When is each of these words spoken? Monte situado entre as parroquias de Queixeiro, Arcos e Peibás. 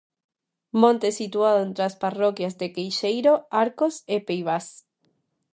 Monte 0.81 1.09
situado 1.19 1.59
entre 1.67 1.83
as 1.89 1.95
parroquias 2.03 2.57
de 2.59 2.67
Queixeiro, 2.75 3.33
Arcos 3.63 3.95
e 4.15 4.17
Peibás. 4.27 4.67